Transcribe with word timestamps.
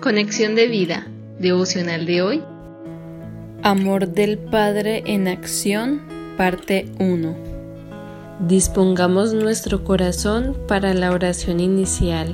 Conexión 0.00 0.54
de 0.54 0.66
vida, 0.66 1.06
devocional 1.38 2.06
de 2.06 2.22
hoy. 2.22 2.42
Amor 3.62 4.08
del 4.08 4.38
Padre 4.38 5.02
en 5.04 5.28
acción, 5.28 6.00
parte 6.38 6.86
1. 6.98 7.36
Dispongamos 8.48 9.34
nuestro 9.34 9.84
corazón 9.84 10.56
para 10.66 10.94
la 10.94 11.10
oración 11.10 11.60
inicial. 11.60 12.32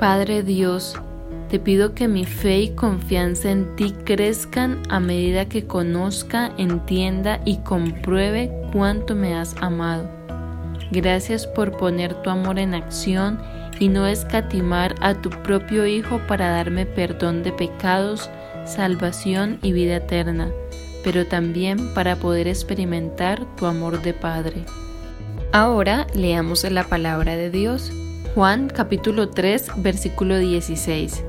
Padre 0.00 0.42
Dios, 0.42 0.98
te 1.50 1.58
pido 1.58 1.92
que 1.92 2.08
mi 2.08 2.24
fe 2.24 2.60
y 2.60 2.70
confianza 2.70 3.50
en 3.50 3.76
ti 3.76 3.92
crezcan 4.06 4.80
a 4.88 4.98
medida 4.98 5.50
que 5.50 5.66
conozca, 5.66 6.50
entienda 6.56 7.42
y 7.44 7.58
compruebe 7.58 8.50
cuánto 8.72 9.14
me 9.14 9.34
has 9.34 9.54
amado. 9.60 10.08
Gracias 10.90 11.46
por 11.46 11.76
poner 11.76 12.14
tu 12.22 12.30
amor 12.30 12.58
en 12.58 12.72
acción 12.72 13.38
y 13.78 13.88
no 13.88 14.06
escatimar 14.06 14.94
a 15.00 15.14
tu 15.14 15.30
propio 15.30 15.86
Hijo 15.86 16.20
para 16.26 16.50
darme 16.50 16.86
perdón 16.86 17.42
de 17.42 17.52
pecados, 17.52 18.30
salvación 18.64 19.58
y 19.62 19.72
vida 19.72 19.96
eterna, 19.96 20.50
pero 21.04 21.26
también 21.26 21.92
para 21.94 22.16
poder 22.16 22.48
experimentar 22.48 23.44
tu 23.56 23.66
amor 23.66 24.02
de 24.02 24.12
Padre. 24.12 24.64
Ahora 25.52 26.06
leamos 26.14 26.64
la 26.64 26.84
palabra 26.84 27.36
de 27.36 27.50
Dios. 27.50 27.92
Juan 28.34 28.68
capítulo 28.68 29.30
3 29.30 29.70
versículo 29.78 30.38
16. 30.38 31.24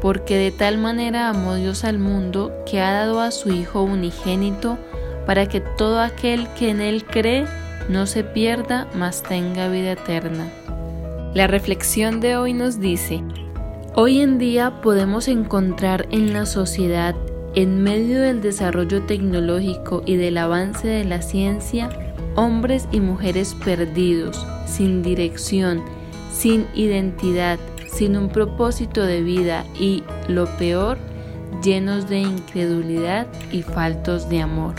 Porque 0.00 0.36
de 0.36 0.50
tal 0.50 0.78
manera 0.78 1.28
amó 1.28 1.54
Dios 1.54 1.84
al 1.84 1.98
mundo 1.98 2.52
que 2.68 2.80
ha 2.80 2.92
dado 2.92 3.20
a 3.20 3.30
su 3.30 3.50
Hijo 3.50 3.82
unigénito 3.82 4.78
para 5.26 5.46
que 5.46 5.60
todo 5.60 6.00
aquel 6.00 6.48
que 6.54 6.70
en 6.70 6.80
Él 6.80 7.04
cree 7.04 7.46
no 7.88 8.06
se 8.06 8.24
pierda, 8.24 8.88
mas 8.94 9.22
tenga 9.22 9.68
vida 9.68 9.92
eterna. 9.92 10.50
La 11.34 11.46
reflexión 11.46 12.20
de 12.20 12.36
hoy 12.36 12.52
nos 12.52 12.78
dice, 12.78 13.24
hoy 13.94 14.20
en 14.20 14.36
día 14.36 14.82
podemos 14.82 15.28
encontrar 15.28 16.06
en 16.10 16.34
la 16.34 16.44
sociedad, 16.44 17.14
en 17.54 17.82
medio 17.82 18.20
del 18.20 18.42
desarrollo 18.42 19.04
tecnológico 19.04 20.02
y 20.04 20.16
del 20.16 20.36
avance 20.36 20.86
de 20.86 21.04
la 21.04 21.22
ciencia, 21.22 21.88
hombres 22.34 22.86
y 22.92 23.00
mujeres 23.00 23.56
perdidos, 23.64 24.46
sin 24.66 25.02
dirección, 25.02 25.82
sin 26.30 26.66
identidad, 26.74 27.58
sin 27.90 28.18
un 28.18 28.28
propósito 28.28 29.02
de 29.02 29.22
vida 29.22 29.64
y, 29.80 30.04
lo 30.28 30.44
peor, 30.58 30.98
llenos 31.64 32.10
de 32.10 32.18
incredulidad 32.18 33.26
y 33.50 33.62
faltos 33.62 34.28
de 34.28 34.42
amor. 34.42 34.74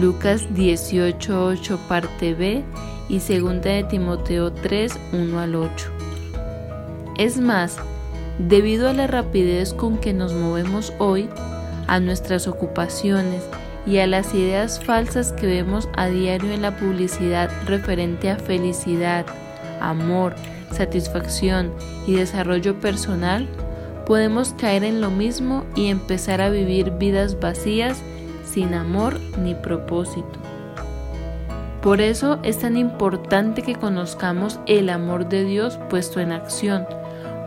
Lucas 0.00 0.48
18:8 0.54 1.76
parte 1.88 2.32
B 2.32 2.64
y 3.08 3.18
2 3.18 3.62
de 3.62 3.84
Timoteo 3.88 4.52
3, 4.52 4.92
1 5.12 5.38
al 5.38 5.54
8. 5.54 5.90
Es 7.18 7.38
más, 7.38 7.78
debido 8.38 8.88
a 8.88 8.92
la 8.92 9.06
rapidez 9.06 9.72
con 9.72 9.98
que 9.98 10.12
nos 10.12 10.32
movemos 10.32 10.92
hoy, 10.98 11.28
a 11.86 12.00
nuestras 12.00 12.48
ocupaciones 12.48 13.42
y 13.86 13.98
a 13.98 14.06
las 14.06 14.34
ideas 14.34 14.82
falsas 14.84 15.32
que 15.32 15.46
vemos 15.46 15.88
a 15.96 16.06
diario 16.08 16.52
en 16.52 16.62
la 16.62 16.76
publicidad 16.76 17.50
referente 17.66 18.30
a 18.30 18.36
felicidad, 18.36 19.24
amor, 19.80 20.34
satisfacción 20.72 21.72
y 22.06 22.14
desarrollo 22.16 22.78
personal, 22.80 23.48
podemos 24.06 24.54
caer 24.54 24.84
en 24.84 25.00
lo 25.00 25.10
mismo 25.10 25.64
y 25.74 25.88
empezar 25.88 26.40
a 26.40 26.50
vivir 26.50 26.90
vidas 26.92 27.38
vacías 27.38 28.02
sin 28.44 28.74
amor 28.74 29.18
ni 29.38 29.54
propósito. 29.54 30.45
Por 31.86 32.00
eso 32.00 32.40
es 32.42 32.58
tan 32.58 32.76
importante 32.76 33.62
que 33.62 33.76
conozcamos 33.76 34.58
el 34.66 34.90
amor 34.90 35.28
de 35.28 35.44
Dios 35.44 35.78
puesto 35.88 36.18
en 36.18 36.32
acción, 36.32 36.84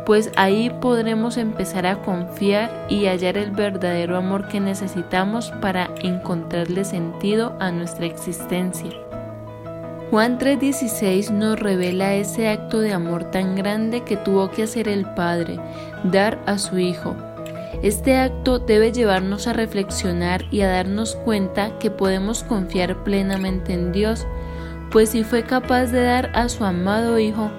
pues 0.05 0.31
ahí 0.37 0.69
podremos 0.79 1.35
empezar 1.35 1.85
a 1.85 2.01
confiar 2.03 2.87
y 2.87 3.07
hallar 3.07 3.35
el 3.35 3.51
verdadero 3.51 4.15
amor 4.15 4.47
que 4.47 4.61
necesitamos 4.61 5.51
para 5.59 5.89
encontrarle 6.01 6.85
sentido 6.85 7.57
a 7.59 7.69
nuestra 7.71 8.05
existencia. 8.05 8.91
Juan 10.09 10.37
3:16 10.37 11.31
nos 11.31 11.59
revela 11.59 12.13
ese 12.13 12.47
acto 12.47 12.79
de 12.79 12.93
amor 12.93 13.25
tan 13.31 13.57
grande 13.57 14.05
que 14.05 14.15
tuvo 14.15 14.51
que 14.51 14.63
hacer 14.63 14.87
el 14.87 15.03
Padre, 15.15 15.59
dar 16.05 16.39
a 16.45 16.57
su 16.57 16.79
Hijo, 16.79 17.13
este 17.81 18.17
acto 18.17 18.59
debe 18.59 18.91
llevarnos 18.91 19.47
a 19.47 19.53
reflexionar 19.53 20.43
y 20.51 20.61
a 20.61 20.67
darnos 20.67 21.15
cuenta 21.15 21.79
que 21.79 21.89
podemos 21.89 22.43
confiar 22.43 23.05
plenamente 23.05 23.71
en 23.71 23.93
Dios, 23.93 24.27
pues 24.91 25.09
si 25.09 25.23
fue 25.23 25.43
capaz 25.43 25.87
de 25.87 26.03
dar 26.03 26.31
a 26.33 26.49
su 26.49 26.63
amado 26.63 27.19
Hijo, 27.19 27.49